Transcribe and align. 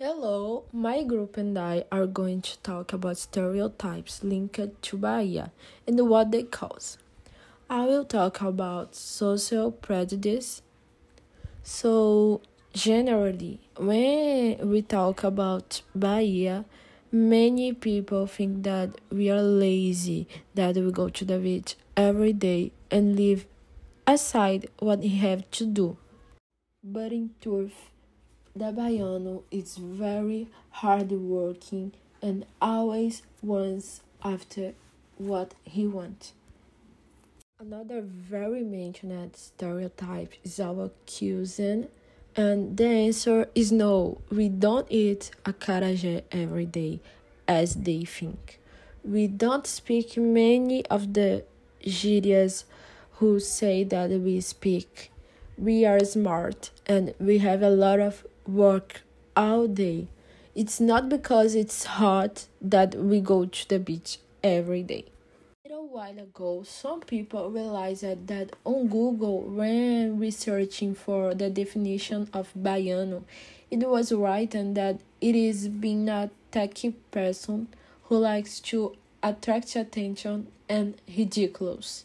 Hello, 0.00 0.62
my 0.72 1.02
group 1.02 1.36
and 1.36 1.58
I 1.58 1.82
are 1.90 2.06
going 2.06 2.40
to 2.42 2.56
talk 2.58 2.92
about 2.92 3.18
stereotypes 3.18 4.22
linked 4.22 4.80
to 4.82 4.96
Bahia 4.96 5.50
and 5.88 6.08
what 6.08 6.30
they 6.30 6.44
cause. 6.44 6.98
I 7.68 7.84
will 7.84 8.04
talk 8.04 8.40
about 8.40 8.94
social 8.94 9.72
prejudice. 9.72 10.62
So, 11.64 12.42
generally, 12.72 13.58
when 13.76 14.70
we 14.70 14.82
talk 14.82 15.24
about 15.24 15.82
Bahia, 15.96 16.64
many 17.10 17.72
people 17.72 18.28
think 18.28 18.62
that 18.62 19.00
we 19.10 19.28
are 19.30 19.42
lazy, 19.42 20.28
that 20.54 20.76
we 20.76 20.92
go 20.92 21.08
to 21.08 21.24
the 21.24 21.40
beach 21.40 21.74
every 21.96 22.32
day 22.32 22.70
and 22.88 23.16
leave 23.16 23.46
aside 24.06 24.70
what 24.78 25.00
we 25.00 25.08
have 25.08 25.50
to 25.58 25.66
do. 25.66 25.96
But 26.84 27.10
in 27.10 27.30
truth, 27.40 27.90
the 28.58 28.72
Baiano 28.72 29.42
is 29.52 29.76
very 29.76 30.48
hardworking 30.70 31.92
and 32.20 32.44
always 32.60 33.22
wants 33.40 34.00
after 34.22 34.74
what 35.16 35.54
he 35.62 35.86
wants. 35.86 36.32
Another 37.60 38.00
very 38.00 38.62
mentioned 38.64 39.36
stereotype 39.36 40.32
is 40.44 40.58
our 40.58 40.90
cuisine, 41.06 41.88
and 42.36 42.76
the 42.76 42.86
answer 42.86 43.48
is 43.54 43.70
no. 43.70 44.20
We 44.30 44.48
don't 44.48 44.86
eat 44.90 45.30
acarajé 45.44 46.22
every 46.32 46.66
day, 46.66 47.00
as 47.46 47.74
they 47.74 48.04
think. 48.04 48.60
We 49.04 49.28
don't 49.28 49.66
speak 49.66 50.16
many 50.16 50.84
of 50.86 51.14
the 51.14 51.44
gírias 51.84 52.64
who 53.14 53.38
say 53.40 53.84
that 53.84 54.10
we 54.10 54.40
speak. 54.40 55.12
We 55.56 55.84
are 55.84 56.00
smart 56.04 56.70
and 56.86 57.14
we 57.18 57.38
have 57.38 57.62
a 57.62 57.70
lot 57.70 57.98
of 57.98 58.24
work 58.48 59.02
all 59.36 59.68
day. 59.68 60.08
It's 60.54 60.80
not 60.80 61.08
because 61.08 61.54
it's 61.54 61.84
hot 61.84 62.46
that 62.60 62.94
we 62.96 63.20
go 63.20 63.44
to 63.44 63.68
the 63.68 63.78
beach 63.78 64.18
every 64.42 64.82
day. 64.82 65.04
A 65.64 65.68
little 65.68 65.88
while 65.88 66.18
ago, 66.18 66.64
some 66.66 67.00
people 67.00 67.50
realized 67.50 68.26
that 68.26 68.56
on 68.64 68.88
Google, 68.88 69.42
when 69.42 70.18
researching 70.18 70.94
for 70.94 71.34
the 71.34 71.50
definition 71.50 72.28
of 72.32 72.52
baiano, 72.58 73.22
it 73.70 73.86
was 73.88 74.10
written 74.10 74.74
that 74.74 75.00
it 75.20 75.36
is 75.36 75.68
being 75.68 76.08
a 76.08 76.30
techy 76.50 76.92
person 77.10 77.68
who 78.04 78.18
likes 78.18 78.58
to 78.60 78.96
attract 79.22 79.76
attention 79.76 80.48
and 80.68 80.94
ridiculous. 81.16 82.04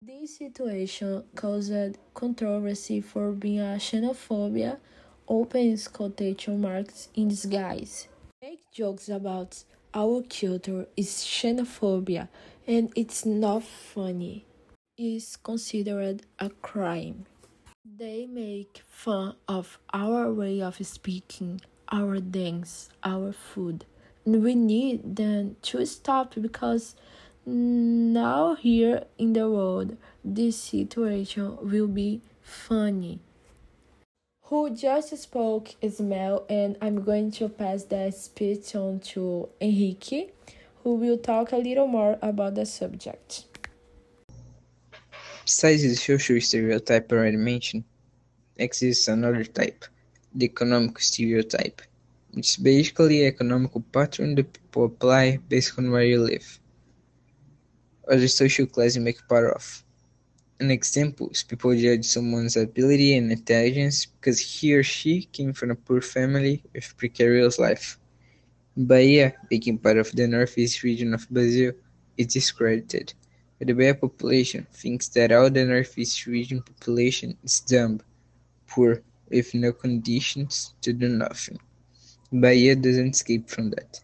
This 0.00 0.38
situation 0.38 1.24
caused 1.34 1.98
controversy 2.14 3.00
for 3.00 3.32
being 3.32 3.60
a 3.60 3.76
xenophobia, 3.78 4.78
opens 5.30 5.86
quotation 5.86 6.60
marks 6.60 7.08
in 7.14 7.28
disguise. 7.28 8.08
Make 8.42 8.68
jokes 8.72 9.08
about 9.08 9.62
our 9.94 10.22
culture 10.22 10.86
is 10.96 11.08
xenophobia 11.08 12.28
and 12.66 12.92
it's 12.96 13.24
not 13.24 13.62
funny. 13.62 14.44
Is 14.98 15.36
considered 15.36 16.22
a 16.38 16.50
crime. 16.50 17.26
They 17.84 18.26
make 18.26 18.82
fun 18.88 19.36
of 19.48 19.78
our 19.94 20.30
way 20.32 20.60
of 20.60 20.84
speaking, 20.84 21.62
our 21.90 22.18
dance, 22.18 22.90
our 23.02 23.32
food. 23.32 23.86
And 24.26 24.42
we 24.42 24.54
need 24.54 25.16
them 25.16 25.56
to 25.62 25.86
stop 25.86 26.34
because 26.34 26.96
now 27.46 28.56
here 28.56 29.04
in 29.16 29.32
the 29.32 29.48
world 29.48 29.96
this 30.22 30.56
situation 30.56 31.56
will 31.62 31.88
be 31.88 32.20
funny. 32.42 33.20
Who 34.50 34.74
just 34.74 35.16
spoke 35.16 35.76
is 35.80 36.00
Mel 36.00 36.44
and 36.50 36.76
I'm 36.82 37.04
going 37.04 37.30
to 37.38 37.48
pass 37.48 37.84
the 37.84 38.10
speech 38.10 38.74
on 38.74 38.98
to 39.14 39.48
Henrique 39.62 40.34
who 40.82 40.96
will 40.96 41.18
talk 41.18 41.52
a 41.52 41.56
little 41.56 41.86
more 41.86 42.18
about 42.20 42.56
the 42.56 42.66
subject. 42.66 43.44
Besides 45.44 45.82
the 45.82 45.94
social 45.94 46.40
stereotype 46.40 47.12
already 47.12 47.36
mentioned, 47.36 47.84
exists 48.56 49.06
another 49.06 49.44
type, 49.44 49.84
the 50.34 50.46
economic 50.46 50.98
stereotype, 50.98 51.80
which 52.32 52.48
is 52.48 52.56
basically 52.56 53.22
an 53.22 53.28
economical 53.28 53.84
pattern 53.92 54.34
that 54.34 54.52
people 54.52 54.86
apply 54.86 55.36
based 55.48 55.78
on 55.78 55.92
where 55.92 56.02
you 56.02 56.20
live 56.20 56.58
or 58.02 58.16
the 58.16 58.26
social 58.26 58.66
class 58.66 58.96
you 58.96 59.00
make 59.00 59.28
part 59.28 59.54
of. 59.54 59.84
An 60.60 60.70
example 60.70 61.30
is 61.30 61.42
people 61.42 61.74
judge 61.76 62.04
someone's 62.04 62.56
ability 62.56 63.16
and 63.16 63.32
intelligence 63.32 64.06
because 64.06 64.38
he 64.38 64.74
or 64.74 64.84
she 64.84 65.24
came 65.32 65.52
from 65.52 65.70
a 65.72 65.74
poor 65.74 66.00
family 66.00 66.62
with 66.74 66.96
precarious 66.96 67.58
life. 67.58 67.98
Bahia, 68.76 69.34
being 69.48 69.78
part 69.78 69.98
of 69.98 70.12
the 70.12 70.28
northeast 70.28 70.82
region 70.84 71.14
of 71.14 71.28
Brazil, 71.30 71.72
is 72.16 72.28
discredited. 72.28 73.14
But 73.58 73.68
the 73.68 73.74
Bahia 73.74 73.94
population 73.94 74.66
thinks 74.72 75.08
that 75.08 75.32
all 75.32 75.50
the 75.50 75.64
northeast 75.64 76.26
region 76.26 76.62
population 76.62 77.36
is 77.42 77.60
dumb, 77.60 78.00
poor, 78.68 79.02
with 79.30 79.54
no 79.54 79.72
conditions 79.72 80.74
to 80.82 80.92
do 80.92 81.08
nothing. 81.08 81.58
Bahia 82.32 82.76
doesn't 82.76 83.16
escape 83.16 83.48
from 83.48 83.70
that. 83.70 84.00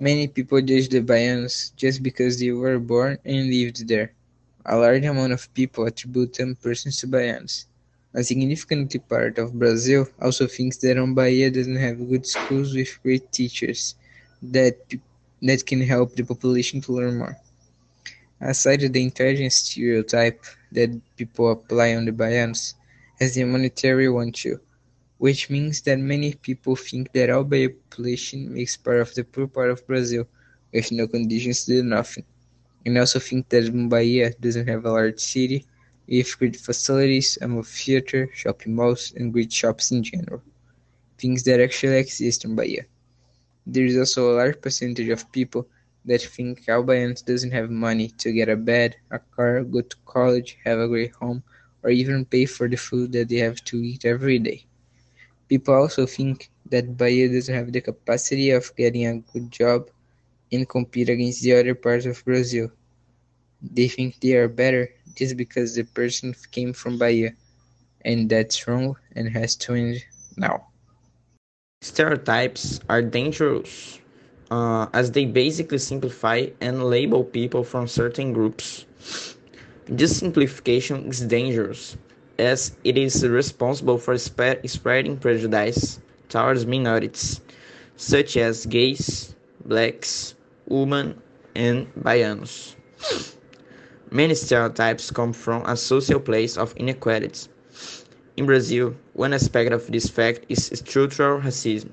Many 0.00 0.28
people 0.28 0.60
judge 0.60 0.88
the 0.88 1.00
Baianos 1.00 1.74
just 1.76 2.02
because 2.02 2.38
they 2.38 2.52
were 2.52 2.78
born 2.78 3.18
and 3.24 3.48
lived 3.50 3.88
there. 3.88 4.12
A 4.68 4.76
large 4.76 5.04
amount 5.04 5.32
of 5.32 5.52
people 5.54 5.86
attribute 5.86 6.36
some 6.36 6.56
persons 6.56 6.96
to 6.98 7.06
Baianos. 7.06 7.66
A 8.14 8.24
significant 8.24 8.96
part 9.08 9.38
of 9.38 9.58
Brazil 9.58 10.08
also 10.20 10.48
thinks 10.48 10.76
that 10.78 10.98
on 10.98 11.14
Bahia 11.14 11.50
doesn't 11.50 11.76
have 11.76 12.08
good 12.08 12.26
schools 12.26 12.74
with 12.74 12.98
great 13.02 13.30
teachers 13.30 13.94
that 14.42 14.76
that 15.40 15.64
can 15.64 15.80
help 15.82 16.16
the 16.16 16.24
population 16.24 16.80
to 16.80 16.92
learn 16.92 17.16
more. 17.16 17.36
Aside 18.40 18.80
the 18.80 19.02
intelligence 19.02 19.54
stereotype 19.54 20.44
that 20.72 20.90
people 21.16 21.52
apply 21.52 21.94
on 21.94 22.04
the 22.04 22.12
Baianos, 22.12 22.74
has 23.20 23.34
the 23.34 23.44
monetary 23.44 24.08
one 24.08 24.32
too, 24.32 24.58
which 25.18 25.48
means 25.48 25.80
that 25.82 25.98
many 25.98 26.34
people 26.34 26.74
think 26.74 27.12
that 27.12 27.30
all 27.30 27.44
Bahia 27.44 27.70
population 27.70 28.52
makes 28.52 28.76
part 28.76 29.00
of 29.00 29.14
the 29.14 29.22
poor 29.22 29.46
part 29.46 29.70
of 29.70 29.86
Brazil, 29.86 30.26
with 30.72 30.90
no 30.90 31.06
conditions 31.06 31.64
to 31.64 31.70
do 31.70 31.82
nothing, 31.84 32.24
and 32.86 32.98
also 32.98 33.20
think 33.20 33.50
that 33.50 33.70
Bahia 33.90 34.32
doesn't 34.40 34.68
have 34.68 34.86
a 34.86 34.92
large 34.92 35.20
city 35.20 35.66
with 36.08 36.38
great 36.38 36.56
facilities, 36.56 37.38
a 37.42 37.48
movie 37.48 37.68
theater, 37.68 38.30
shopping 38.34 38.76
malls, 38.76 39.12
and 39.16 39.32
great 39.34 39.52
shops 39.52 39.92
in 39.92 40.04
general. 40.04 40.42
Things 41.18 41.44
that 41.44 41.60
actually 41.60 41.98
exist 41.98 42.44
in 42.44 42.56
Bahia. 42.56 42.84
There 43.66 43.84
is 43.84 43.98
also 43.98 44.32
a 44.32 44.36
large 44.36 44.60
percentage 44.62 45.08
of 45.10 45.30
people 45.32 45.66
that 46.06 46.22
think 46.22 46.64
Baianos 46.66 47.24
doesn't 47.24 47.52
have 47.52 47.70
money 47.70 48.10
to 48.18 48.32
get 48.32 48.48
a 48.48 48.56
bed, 48.56 48.96
a 49.10 49.18
car, 49.18 49.64
go 49.64 49.82
to 49.82 49.96
college, 50.06 50.58
have 50.64 50.78
a 50.78 50.88
great 50.88 51.12
home, 51.20 51.42
or 51.82 51.90
even 51.90 52.24
pay 52.24 52.46
for 52.46 52.68
the 52.68 52.76
food 52.76 53.12
that 53.12 53.28
they 53.28 53.36
have 53.38 53.62
to 53.64 53.76
eat 53.78 54.04
every 54.04 54.38
day. 54.38 54.64
People 55.48 55.74
also 55.74 56.06
think 56.06 56.50
that 56.70 56.96
Bahia 56.96 57.28
doesn't 57.28 57.54
have 57.54 57.72
the 57.72 57.80
capacity 57.80 58.50
of 58.50 58.74
getting 58.76 59.06
a 59.06 59.18
good 59.32 59.50
job 59.50 59.88
and 60.52 60.68
compete 60.68 61.08
against 61.08 61.42
the 61.42 61.54
other 61.54 61.74
parts 61.74 62.06
of 62.06 62.24
Brazil. 62.24 62.70
They 63.62 63.88
think 63.88 64.20
they 64.20 64.34
are 64.34 64.48
better 64.48 64.90
just 65.16 65.36
because 65.36 65.74
the 65.74 65.84
person 65.84 66.34
came 66.52 66.72
from 66.72 66.98
Bahia, 66.98 67.32
and 68.04 68.28
that's 68.28 68.66
wrong 68.68 68.96
and 69.14 69.30
has 69.30 69.56
to 69.56 69.74
end 69.74 70.04
now. 70.36 70.66
Stereotypes 71.82 72.80
are 72.88 73.02
dangerous 73.02 74.00
uh, 74.50 74.86
as 74.92 75.12
they 75.12 75.24
basically 75.26 75.78
simplify 75.78 76.46
and 76.60 76.84
label 76.84 77.24
people 77.24 77.64
from 77.64 77.86
certain 77.88 78.32
groups. 78.32 78.86
This 79.86 80.18
simplification 80.18 81.06
is 81.08 81.20
dangerous 81.22 81.96
as 82.38 82.76
it 82.84 82.96
is 82.98 83.26
responsible 83.26 83.98
for 83.98 84.16
spe- 84.18 84.64
spreading 84.66 85.18
prejudice 85.18 86.00
towards 86.28 86.66
minorities, 86.66 87.40
such 87.96 88.36
as 88.36 88.66
gays, 88.66 89.34
blacks, 89.64 90.35
women, 90.66 91.20
and 91.54 91.86
baianos. 91.94 92.74
Many 94.10 94.34
stereotypes 94.34 95.10
come 95.10 95.32
from 95.32 95.64
a 95.66 95.76
social 95.76 96.20
place 96.20 96.56
of 96.56 96.76
inequalities. 96.76 97.48
In 98.36 98.46
Brazil, 98.46 98.94
one 99.14 99.32
aspect 99.32 99.72
of 99.72 99.86
this 99.90 100.08
fact 100.08 100.44
is 100.48 100.66
structural 100.66 101.40
racism. 101.40 101.90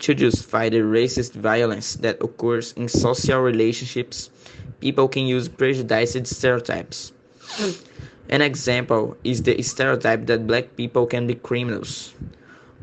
To 0.00 0.14
justify 0.14 0.68
the 0.68 0.78
racist 0.78 1.32
violence 1.32 1.94
that 1.96 2.22
occurs 2.22 2.72
in 2.72 2.88
social 2.88 3.40
relationships, 3.40 4.28
people 4.80 5.08
can 5.08 5.26
use 5.26 5.48
prejudiced 5.48 6.26
stereotypes. 6.26 7.12
An 8.28 8.42
example 8.42 9.16
is 9.24 9.42
the 9.42 9.62
stereotype 9.62 10.26
that 10.26 10.46
black 10.46 10.76
people 10.76 11.06
can 11.06 11.26
be 11.26 11.34
criminals. 11.34 12.14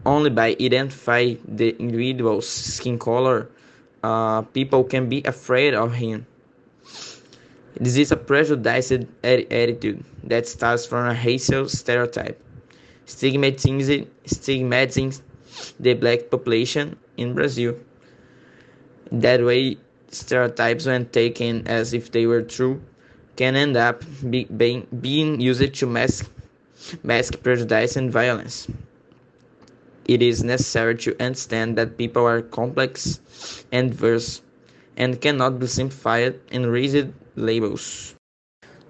Only 0.05 0.29
by 0.29 0.55
identifying 0.59 1.39
the 1.47 1.75
individual's 1.77 2.47
skin 2.47 2.97
color, 2.97 3.49
uh, 4.03 4.41
people 4.41 4.83
can 4.83 5.09
be 5.09 5.21
afraid 5.23 5.73
of 5.73 5.93
him. 5.93 6.25
This 7.79 7.97
is 7.97 8.11
a 8.11 8.17
prejudiced 8.17 9.07
attitude 9.23 10.03
that 10.23 10.47
starts 10.47 10.85
from 10.85 11.07
a 11.07 11.13
racial 11.25 11.67
stereotype, 11.69 12.39
stigmatizing, 13.05 14.07
stigmatizing 14.25 15.13
the 15.79 15.93
black 15.93 16.29
population 16.29 16.97
in 17.17 17.33
Brazil. 17.33 17.75
That 19.11 19.43
way, 19.43 19.77
stereotypes, 20.09 20.85
when 20.85 21.05
taken 21.07 21.67
as 21.67 21.93
if 21.93 22.11
they 22.11 22.25
were 22.25 22.41
true, 22.41 22.81
can 23.35 23.55
end 23.55 23.77
up 23.77 24.03
be, 24.29 24.45
being, 24.45 24.87
being 24.99 25.39
used 25.39 25.73
to 25.75 25.87
mask, 25.87 26.29
mask 27.03 27.41
prejudice 27.41 27.95
and 27.95 28.11
violence. 28.11 28.67
It 30.11 30.21
is 30.21 30.43
necessary 30.43 30.95
to 31.07 31.15
understand 31.23 31.77
that 31.77 31.97
people 31.97 32.25
are 32.27 32.41
complex 32.41 33.19
and 33.71 33.91
diverse 33.91 34.41
and 34.97 35.21
cannot 35.21 35.59
be 35.59 35.67
simplified 35.67 36.39
in 36.51 36.67
rigid 36.67 37.13
labels. 37.35 38.15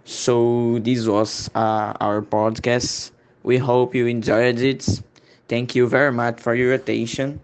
So, 0.06 0.80
this 0.80 1.08
was 1.08 1.50
uh, 1.56 1.94
our 2.02 2.22
podcast. 2.22 3.12
We 3.44 3.58
hope 3.58 3.96
you 3.96 4.08
enjoyed 4.08 4.60
it. 4.60 4.84
Thank 5.48 5.76
you 5.76 5.88
very 5.88 6.12
much 6.12 6.40
for 6.42 6.56
your 6.56 6.74
attention. 6.74 7.40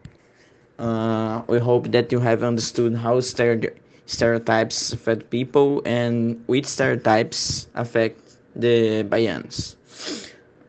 Uh, 0.80 1.42
we 1.48 1.60
hope 1.60 1.92
that 1.92 2.12
you 2.12 2.20
have 2.20 2.44
understood 2.44 2.96
how 2.96 3.20
stereotypes 3.20 4.94
affect 4.94 5.30
people 5.30 5.82
and 5.86 6.42
which 6.48 6.66
stereotypes 6.66 7.68
affect 7.76 8.38
the 8.56 9.04
Baianos. 9.04 9.76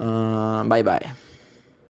Uh, 0.00 0.64
bye 0.64 0.82
bye. 0.82 1.12